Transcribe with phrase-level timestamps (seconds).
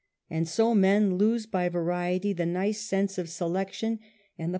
[0.31, 4.49] And so men lose by variety the nice sense of selection, and the PURE MANHOOD.